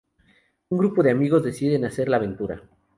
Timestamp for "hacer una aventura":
1.85-2.63